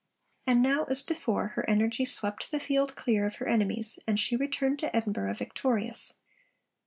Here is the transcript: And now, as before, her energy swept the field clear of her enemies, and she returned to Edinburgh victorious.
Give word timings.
And 0.47 0.63
now, 0.63 0.85
as 0.85 1.03
before, 1.03 1.49
her 1.49 1.69
energy 1.69 2.05
swept 2.05 2.49
the 2.49 2.59
field 2.59 2.95
clear 2.95 3.27
of 3.27 3.35
her 3.35 3.47
enemies, 3.47 3.99
and 4.07 4.19
she 4.19 4.35
returned 4.35 4.79
to 4.79 4.95
Edinburgh 4.95 5.35
victorious. 5.35 6.15